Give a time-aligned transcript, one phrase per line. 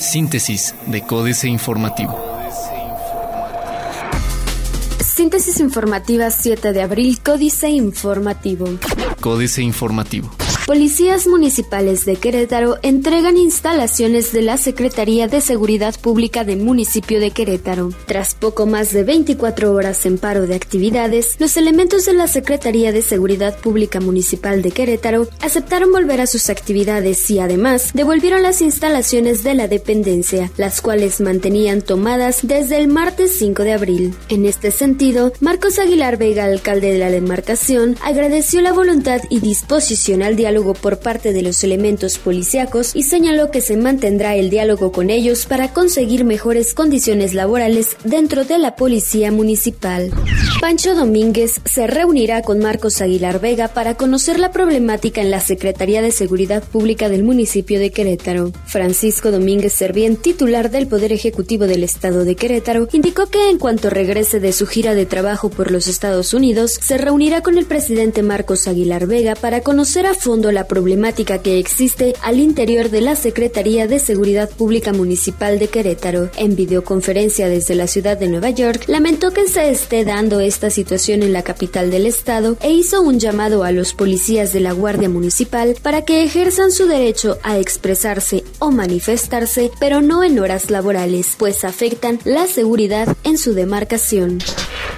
[0.00, 2.16] Síntesis de Códice Informativo.
[5.00, 8.66] Síntesis informativa 7 de abril, Códice Informativo.
[9.20, 10.30] Códice Informativo.
[10.68, 17.30] Policías municipales de Querétaro entregan instalaciones de la Secretaría de Seguridad Pública del municipio de
[17.30, 17.88] Querétaro.
[18.04, 22.92] Tras poco más de 24 horas en paro de actividades, los elementos de la Secretaría
[22.92, 28.60] de Seguridad Pública Municipal de Querétaro aceptaron volver a sus actividades y además devolvieron las
[28.60, 34.14] instalaciones de la dependencia, las cuales mantenían tomadas desde el martes 5 de abril.
[34.28, 40.22] En este sentido, Marcos Aguilar Vega, alcalde de la demarcación, agradeció la voluntad y disposición
[40.22, 44.92] al diálogo por parte de los elementos policíacos y señaló que se mantendrá el diálogo
[44.92, 50.10] con ellos para conseguir mejores condiciones laborales dentro de la policía municipal.
[50.60, 56.02] Pancho Domínguez se reunirá con Marcos Aguilar Vega para conocer la problemática en la Secretaría
[56.02, 58.52] de Seguridad Pública del municipio de Querétaro.
[58.66, 63.90] Francisco Domínguez Servién, titular del Poder Ejecutivo del Estado de Querétaro, indicó que en cuanto
[63.90, 68.22] regrese de su gira de trabajo por los Estados Unidos, se reunirá con el presidente
[68.22, 73.16] Marcos Aguilar Vega para conocer a fondo la problemática que existe al interior de la
[73.16, 76.30] Secretaría de Seguridad Pública Municipal de Querétaro.
[76.36, 81.22] En videoconferencia desde la ciudad de Nueva York, lamentó que se esté dando esta situación
[81.22, 85.08] en la capital del estado e hizo un llamado a los policías de la Guardia
[85.08, 91.34] Municipal para que ejerzan su derecho a expresarse o manifestarse, pero no en horas laborales,
[91.38, 94.38] pues afectan la seguridad en su demarcación.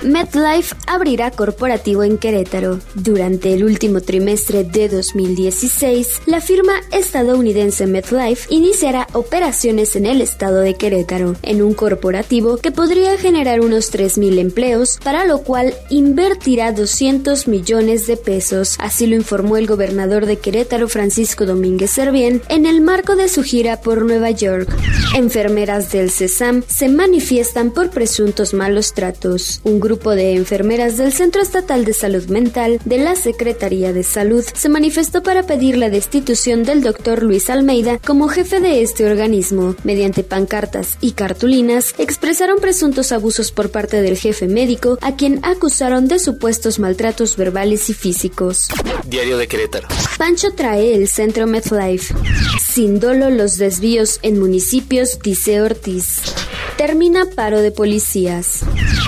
[0.03, 2.78] MetLife abrirá corporativo en Querétaro.
[2.95, 4.89] Durante el último trimestre de
[5.45, 12.59] 2016, la firma estadounidense MetLife iniciará operaciones en el estado de Querétaro, en un corporativo
[12.59, 18.77] que podría generar unos 3.000 empleos, para lo cual invertirá 200 millones de pesos.
[18.79, 23.43] Así lo informó el gobernador de Querétaro, Francisco Domínguez Servién, en el marco de su
[23.43, 24.69] gira por Nueva York.
[25.15, 29.61] Enfermeras del CESAM se manifiestan por presuntos malos tratos.
[29.65, 34.45] Un grupo de enfermeras del Centro Estatal de Salud Mental de la Secretaría de Salud
[34.55, 39.75] se manifestó para pedir la destitución del doctor Luis Almeida como jefe de este organismo.
[39.84, 46.08] Mediante pancartas y cartulinas, expresaron presuntos abusos por parte del jefe médico, a quien acusaron
[46.08, 48.69] de supuestos maltratos verbales y físicos.
[49.06, 49.88] Diario de Querétaro.
[50.19, 52.14] Pancho trae el centro MedLife.
[52.72, 56.20] Sin dolo los desvíos en municipios, dice Ortiz.
[56.76, 58.60] Termina paro de policías.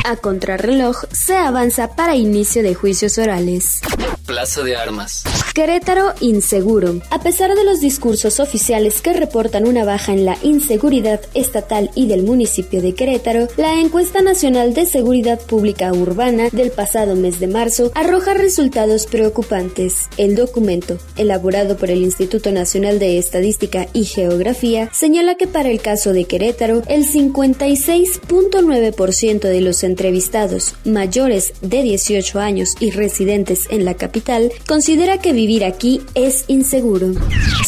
[0.05, 3.81] A contrarreloj se avanza para inicio de juicios orales.
[4.27, 5.25] Plaza de Armas.
[5.55, 7.01] Querétaro inseguro.
[7.11, 12.07] A pesar de los discursos oficiales que reportan una baja en la inseguridad estatal y
[12.07, 17.49] del municipio de Querétaro, la encuesta nacional de seguridad pública urbana del pasado mes de
[17.49, 20.09] marzo arroja resultados preocupantes.
[20.17, 25.83] El documento, elaborado por el Instituto Nacional de Estadística y Geografía, señala que para el
[25.83, 33.85] caso de Querétaro, el 56.9% de los entrevistados mayores de 18 años y residentes en
[33.85, 37.15] la capital considera que vivir aquí es inseguro.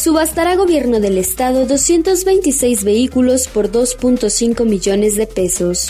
[0.01, 5.89] Subastará gobierno del estado 226 vehículos por 2.5 millones de pesos.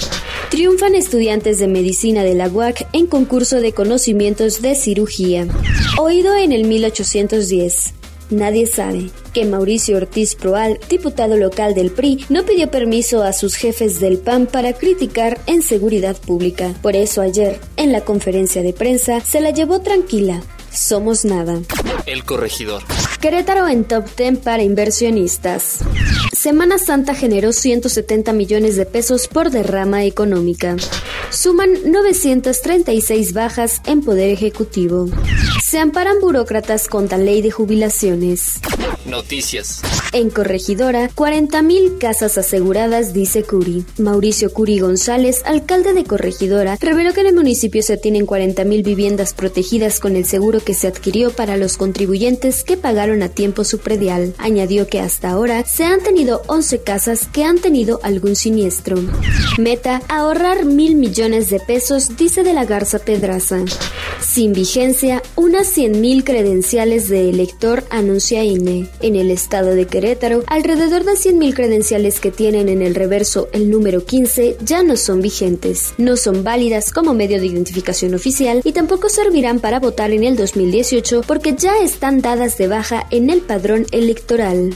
[0.50, 5.46] Triunfan estudiantes de medicina de la UAC en concurso de conocimientos de cirugía.
[6.00, 7.94] Oído en el 1810.
[8.32, 13.54] Nadie sabe que Mauricio Ortiz Proal, diputado local del PRI, no pidió permiso a sus
[13.54, 16.74] jefes del PAN para criticar en seguridad pública.
[16.82, 20.42] Por eso ayer, en la conferencia de prensa, se la llevó tranquila.
[20.76, 21.62] Somos nada.
[22.06, 22.84] El corregidor.
[23.22, 25.80] Querétaro en top 10 para inversionistas.
[26.34, 30.76] Semana Santa generó 170 millones de pesos por derrama económica.
[31.32, 35.08] Suman 936 bajas en Poder Ejecutivo.
[35.64, 38.60] Se amparan burócratas contra ley de jubilaciones.
[39.06, 39.82] Noticias.
[40.14, 43.86] En Corregidora, 40.000 casas aseguradas, dice Curi.
[43.98, 49.34] Mauricio Curi González, alcalde de Corregidora, reveló que en el municipio se tienen 40.000 viviendas
[49.34, 53.80] protegidas con el seguro que se adquirió para los contribuyentes que pagaron a tiempo su
[53.80, 54.34] predial.
[54.38, 58.98] Añadió que hasta ahora se han tenido 11 casas que han tenido algún siniestro.
[59.58, 63.64] Meta, ahorrar mil millones de pesos, dice de la Garza Pedraza.
[64.20, 68.90] Sin vigencia, unas 100.000 credenciales de elector anuncia INE.
[69.00, 73.70] En el estado de Querétaro, alrededor de 100.000 credenciales que tienen en el reverso el
[73.70, 78.74] número 15 ya no son vigentes, no son válidas como medio de identificación oficial y
[78.74, 83.40] tampoco servirán para votar en el 2018 porque ya están dadas de baja en el
[83.40, 84.76] padrón electoral.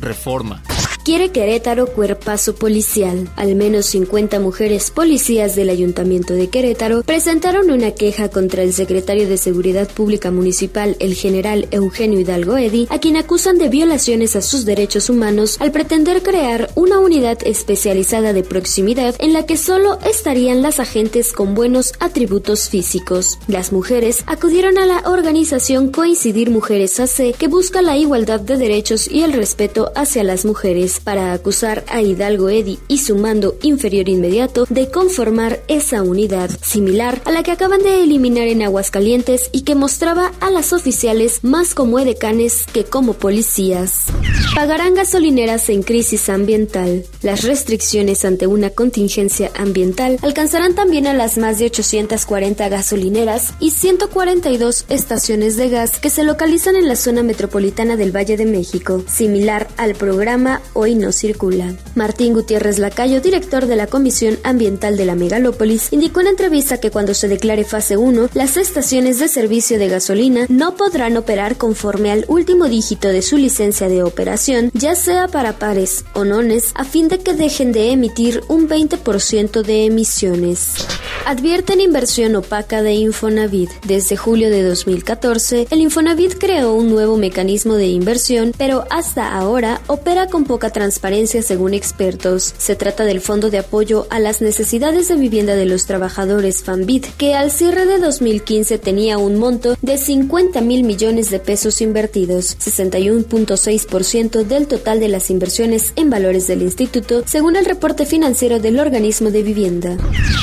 [0.00, 0.64] Reforma.
[1.06, 3.28] Quiere Querétaro cuerpazo policial.
[3.36, 9.28] Al menos 50 mujeres policías del Ayuntamiento de Querétaro presentaron una queja contra el secretario
[9.28, 14.42] de Seguridad Pública Municipal, el general Eugenio Hidalgo Eddy, a quien acusan de violaciones a
[14.42, 20.00] sus derechos humanos al pretender crear una unidad especializada de proximidad en la que solo
[20.00, 23.38] estarían las agentes con buenos atributos físicos.
[23.46, 29.06] Las mujeres acudieron a la organización Coincidir Mujeres AC, que busca la igualdad de derechos
[29.06, 34.08] y el respeto hacia las mujeres, para acusar a Hidalgo Eddy y su mando inferior
[34.08, 39.62] inmediato de conformar esa unidad, similar a la que acaban de eliminar en Aguascalientes y
[39.62, 44.06] que mostraba a las oficiales más como edecanes que como policías.
[44.54, 47.04] Pagarán gasolineras en crisis ambiental.
[47.22, 53.70] Las restricciones ante una contingencia ambiental alcanzarán también a las más de 840 gasolineras y
[53.70, 59.04] 142 estaciones de gas que se localizan en la zona metropolitana del Valle de México,
[59.08, 61.74] similar al programa Hoy no circula.
[61.96, 66.92] Martín Gutiérrez Lacayo, director de la Comisión Ambiental de la Megalópolis, indicó en entrevista que
[66.92, 72.12] cuando se declare fase 1, las estaciones de servicio de gasolina no podrán operar conforme
[72.12, 76.84] al último dígito de su licencia de operación, ya sea para pares o nones, a
[76.84, 80.86] fin de que dejen de emitir un 20% de emisiones.
[81.24, 83.70] Advierten inversión opaca de Infonavit.
[83.84, 89.80] Desde julio de 2014, el Infonavit creó un nuevo mecanismo de inversión, pero hasta ahora
[89.88, 92.52] opera con poca transparencia según expertos.
[92.58, 97.16] Se trata del Fondo de Apoyo a las Necesidades de Vivienda de los Trabajadores FANBIT,
[97.16, 102.58] que al cierre de 2015 tenía un monto de 50 mil millones de pesos invertidos,
[102.58, 108.78] 61.6% del total de las inversiones en valores del instituto, según el reporte financiero del
[108.78, 109.96] organismo de vivienda.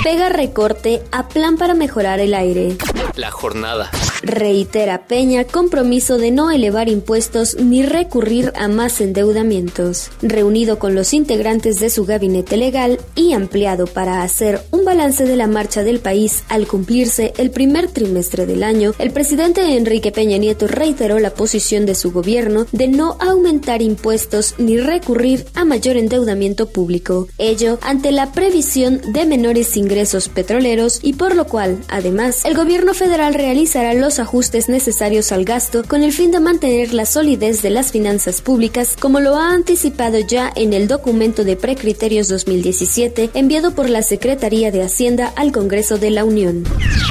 [0.04, 2.76] Pega recorte a plan para mejorar el aire.
[3.16, 3.92] La jornada.
[4.24, 10.10] Reitera Peña compromiso de no elevar impuestos ni recurrir a más endeudamientos.
[10.24, 15.36] Reunido con los integrantes de su gabinete legal y ampliado para hacer un balance de
[15.36, 20.38] la marcha del país al cumplirse el primer trimestre del año, el presidente Enrique Peña
[20.38, 25.98] Nieto reiteró la posición de su gobierno de no aumentar impuestos ni recurrir a mayor
[25.98, 27.28] endeudamiento público.
[27.38, 32.94] Ello ante la previsión de menores ingresos petroleros y por lo cual, además, el gobierno
[32.94, 37.72] federal realizará los ajustes necesarios al gasto con el fin de mantener la solidez de
[37.72, 43.76] las finanzas públicas, como lo ha anticipado ya en el documento de precriterios 2017 enviado
[43.76, 46.64] por la Secretaría de Hacienda al Congreso de la Unión.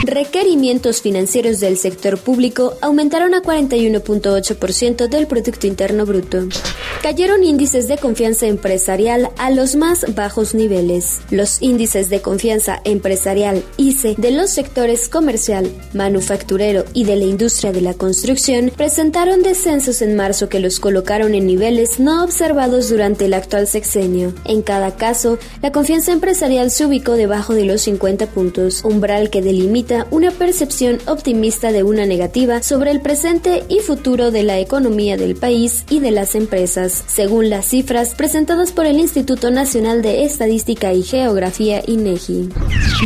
[0.05, 6.49] Requerimientos financieros del sector público aumentaron a 41.8% del Producto Interno Bruto.
[7.03, 11.21] Cayeron índices de confianza empresarial a los más bajos niveles.
[11.31, 17.73] Los índices de confianza empresarial ICE de los sectores comercial, manufacturero y de la industria
[17.73, 23.25] de la construcción presentaron descensos en marzo que los colocaron en niveles no observados durante
[23.25, 24.35] el actual sexenio.
[24.45, 29.41] En cada caso, la confianza empresarial se ubicó debajo de los 50 puntos, umbral que
[29.41, 35.17] delimita una percepción optimista de una negativa sobre el presente y futuro de la economía
[35.17, 40.25] del país y de las empresas, según las cifras presentadas por el Instituto Nacional de
[40.25, 42.51] Estadística y Geografía INEGI.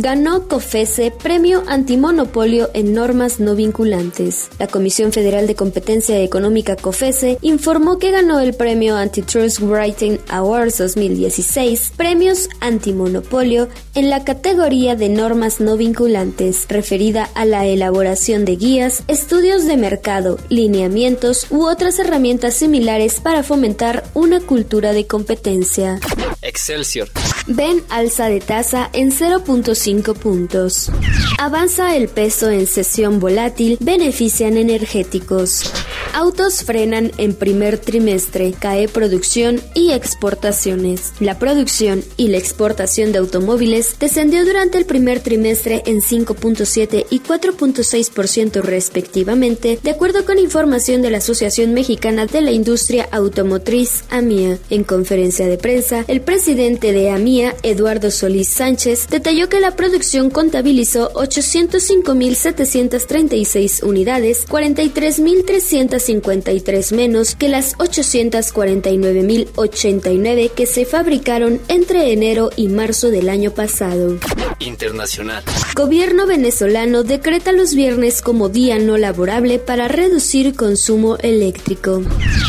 [0.01, 4.49] Ganó COFESE premio antimonopolio en normas no vinculantes.
[4.59, 10.77] La Comisión Federal de Competencia Económica COFESE informó que ganó el premio Antitrust Writing Awards
[10.77, 18.55] 2016, premios antimonopolio en la categoría de normas no vinculantes, referida a la elaboración de
[18.55, 25.99] guías, estudios de mercado, lineamientos u otras herramientas similares para fomentar una cultura de competencia.
[26.41, 27.09] Excelsior.
[27.47, 30.91] Ven alza de tasa en 0.5 puntos.
[31.39, 35.71] Avanza el peso en sesión volátil, benefician energéticos.
[36.13, 41.13] Autos frenan en primer trimestre, cae producción y exportaciones.
[41.19, 47.19] La producción y la exportación de automóviles descendió durante el primer trimestre en 5.7 y
[47.19, 54.57] 4.6% respectivamente, de acuerdo con información de la Asociación Mexicana de la Industria Automotriz, AMIA.
[54.71, 60.29] En conferencia de prensa, el presidente de AMIA, Eduardo Solís Sánchez, detalló que la producción
[60.29, 73.09] contabilizó 805.736 unidades, 43.353 menos que las 849.089 que se fabricaron entre enero y marzo
[73.09, 74.17] del año pasado.
[74.59, 75.43] Internacional.
[75.75, 82.01] Gobierno venezolano decreta los viernes como día no laborable para reducir consumo eléctrico.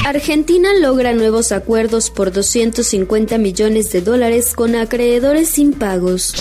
[0.07, 6.35] Argentina logra nuevos acuerdos por 250 millones de dólares con acreedores impagos.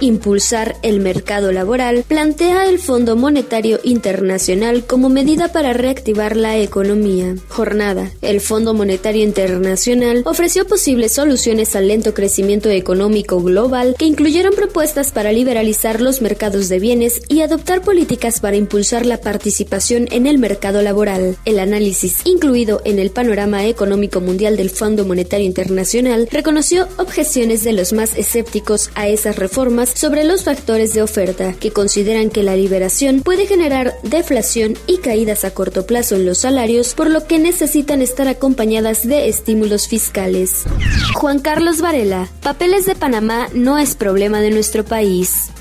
[0.00, 7.34] Impulsar el mercado laboral plantea el Fondo Monetario Internacional como medida para reactivar la economía.
[7.48, 8.12] Jornada.
[8.22, 15.07] El Fondo Monetario Internacional ofreció posibles soluciones al lento crecimiento económico global que incluyeron propuestas
[15.12, 20.38] para liberalizar los mercados de bienes y adoptar políticas para impulsar la participación en el
[20.38, 21.36] mercado laboral.
[21.44, 27.72] El análisis, incluido en el panorama económico mundial del Fondo Monetario Internacional, reconoció objeciones de
[27.72, 32.56] los más escépticos a esas reformas sobre los factores de oferta, que consideran que la
[32.56, 37.38] liberación puede generar deflación y caídas a corto plazo en los salarios, por lo que
[37.38, 40.64] necesitan estar acompañadas de estímulos fiscales.
[41.14, 44.97] Juan Carlos Varela, papeles de Panamá no es problema de nuestro país.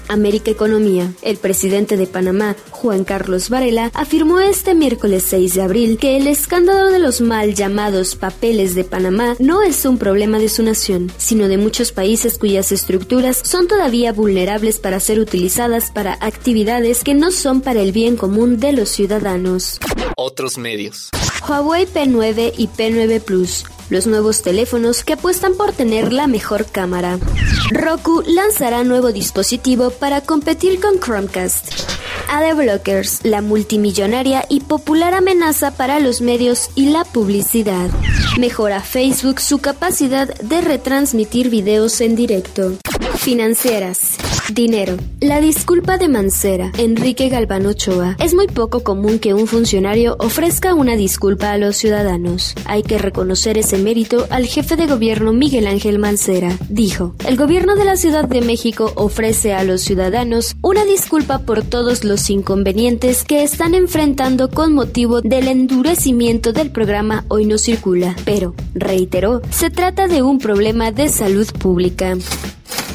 [0.08, 1.14] América Economía.
[1.22, 6.28] El presidente de Panamá, Juan Carlos Varela, afirmó este miércoles 6 de abril que el
[6.28, 11.12] escándalo de los mal llamados papeles de Panamá no es un problema de su nación,
[11.18, 17.14] sino de muchos países cuyas estructuras son todavía vulnerables para ser utilizadas para actividades que
[17.14, 19.80] no son para el bien común de los ciudadanos.
[20.16, 21.10] Otros medios.
[21.48, 27.20] Huawei P9 y P9 Plus los nuevos teléfonos que apuestan por tener la mejor cámara.
[27.72, 31.88] Roku lanzará nuevo dispositivo para competir con Chromecast.
[32.30, 37.90] Adblockers, la multimillonaria y popular amenaza para los medios y la publicidad.
[38.38, 42.74] Mejora Facebook su capacidad de retransmitir videos en directo.
[43.18, 44.18] Financieras.
[44.54, 44.96] Dinero.
[45.20, 48.16] La disculpa de Mancera, Enrique Galván Ochoa.
[48.20, 52.54] Es muy poco común que un funcionario ofrezca una disculpa a los ciudadanos.
[52.66, 56.58] Hay que reconocer ese mérito al jefe de gobierno Miguel Ángel Mancera.
[56.70, 61.64] Dijo, el gobierno de la Ciudad de México ofrece a los ciudadanos una disculpa por
[61.64, 68.16] todos los inconvenientes que están enfrentando con motivo del endurecimiento del programa Hoy no circula.
[68.24, 72.16] Pero, reiteró, se trata de un problema de salud pública.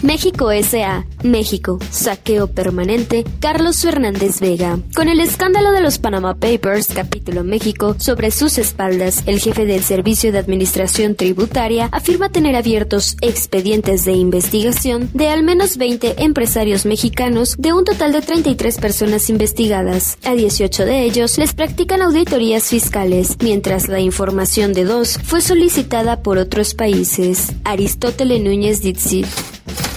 [0.02, 1.06] México S.A.
[1.23, 1.78] México.
[1.90, 3.25] Saqueo permanente.
[3.38, 4.80] Carlos Fernández Vega.
[4.97, 9.85] Con el escándalo de los Panama Papers, capítulo México, sobre sus espaldas, el jefe del
[9.85, 16.85] Servicio de Administración Tributaria afirma tener abiertos expedientes de investigación de al menos 20 empresarios
[16.85, 20.18] mexicanos de un total de 33 personas investigadas.
[20.25, 26.23] A 18 de ellos les practican auditorías fiscales, mientras la información de dos fue solicitada
[26.23, 27.52] por otros países.
[27.62, 29.25] Aristóteles Núñez Dizzi.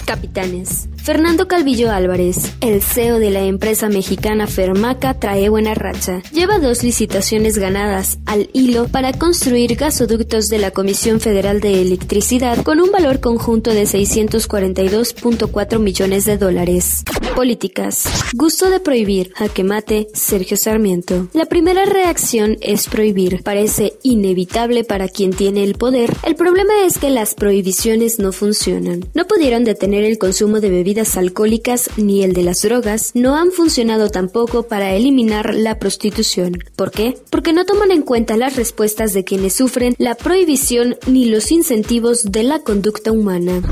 [0.06, 0.88] Capitanes.
[1.06, 6.20] Fernando Calvillo Álvarez, el CEO de la empresa mexicana Fermaca, trae buena racha.
[6.32, 12.60] Lleva dos licitaciones ganadas al hilo para construir gasoductos de la Comisión Federal de Electricidad
[12.64, 17.04] con un valor conjunto de 642.4 millones de dólares.
[17.36, 18.08] Políticas.
[18.34, 19.30] Gusto de prohibir.
[19.34, 20.08] Jaque mate.
[20.12, 21.28] Sergio Sarmiento.
[21.34, 23.44] La primera reacción es prohibir.
[23.44, 26.12] Parece inevitable para quien tiene el poder.
[26.24, 29.04] El problema es que las prohibiciones no funcionan.
[29.14, 34.08] No pudieron detener el consumo de alcohólicas ni el de las drogas no han funcionado
[34.08, 36.58] tampoco para eliminar la prostitución.
[36.74, 37.18] ¿Por qué?
[37.30, 42.32] Porque no toman en cuenta las respuestas de quienes sufren la prohibición ni los incentivos
[42.32, 43.62] de la conducta humana.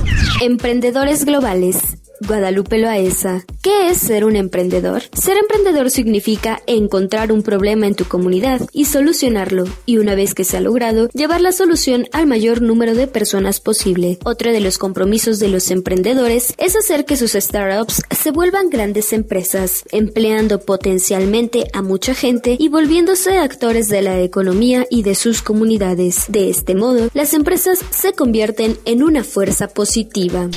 [0.42, 2.03] Emprendedores globales.
[2.20, 3.44] Guadalupe Loaesa.
[3.62, 5.02] ¿Qué es ser un emprendedor?
[5.12, 10.44] Ser emprendedor significa encontrar un problema en tu comunidad y solucionarlo, y una vez que
[10.44, 14.18] se ha logrado, llevar la solución al mayor número de personas posible.
[14.24, 19.12] Otro de los compromisos de los emprendedores es hacer que sus startups se vuelvan grandes
[19.12, 25.42] empresas, empleando potencialmente a mucha gente y volviéndose actores de la economía y de sus
[25.42, 26.26] comunidades.
[26.28, 30.48] De este modo, las empresas se convierten en una fuerza positiva.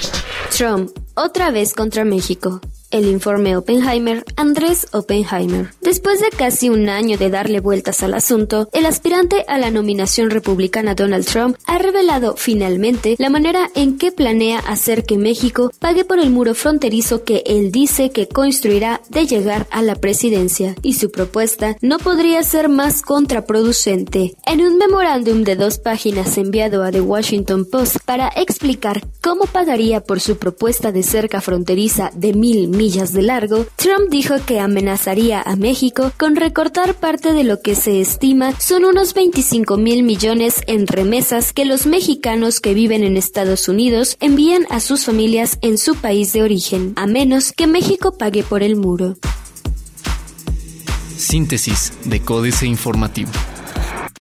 [0.55, 5.71] Trump, otra vez contra México el informe Oppenheimer, Andrés Oppenheimer.
[5.81, 10.29] Después de casi un año de darle vueltas al asunto, el aspirante a la nominación
[10.29, 16.05] republicana Donald Trump ha revelado finalmente la manera en que planea hacer que México pague
[16.05, 20.93] por el muro fronterizo que él dice que construirá de llegar a la presidencia, y
[20.93, 24.35] su propuesta no podría ser más contraproducente.
[24.45, 30.01] En un memorándum de dos páginas enviado a The Washington Post para explicar cómo pagaría
[30.01, 35.41] por su propuesta de cerca fronteriza de mil millas de largo, Trump dijo que amenazaría
[35.41, 40.61] a México con recortar parte de lo que se estima son unos 25 mil millones
[40.67, 45.77] en remesas que los mexicanos que viven en Estados Unidos envían a sus familias en
[45.77, 49.17] su país de origen, a menos que México pague por el muro.
[51.17, 53.31] Síntesis de Códice Informativo.